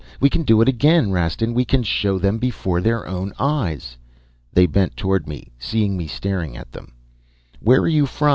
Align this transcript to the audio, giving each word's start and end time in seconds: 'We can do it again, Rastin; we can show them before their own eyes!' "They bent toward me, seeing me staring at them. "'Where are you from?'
'We 0.19 0.29
can 0.31 0.41
do 0.41 0.61
it 0.61 0.67
again, 0.67 1.11
Rastin; 1.11 1.53
we 1.53 1.63
can 1.63 1.83
show 1.83 2.17
them 2.17 2.39
before 2.39 2.81
their 2.81 3.05
own 3.05 3.33
eyes!' 3.37 3.97
"They 4.51 4.65
bent 4.65 4.97
toward 4.97 5.27
me, 5.27 5.51
seeing 5.59 5.95
me 5.95 6.07
staring 6.07 6.57
at 6.57 6.71
them. 6.71 6.93
"'Where 7.59 7.81
are 7.81 7.87
you 7.87 8.07
from?' 8.07 8.29